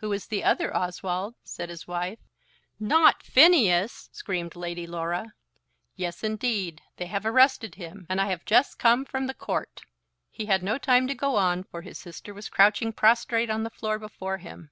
[0.00, 2.18] "Who is the other, Oswald?" said his wife.
[2.78, 5.32] "Not Phineas," screamed Lady Laura.
[5.96, 9.80] "Yes, indeed; they have arrested him, and I have just come from the court."
[10.30, 13.70] He had no time to go on, for his sister was crouching prostrate on the
[13.70, 14.68] floor before him.